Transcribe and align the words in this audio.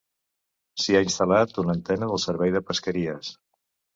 S'hi 0.83 0.95
ha 0.99 1.01
instal·lat 1.07 1.53
una 1.63 1.75
antena 1.77 2.09
del 2.11 2.21
servei 2.25 2.57
de 2.57 2.65
pesqueries. 2.71 3.33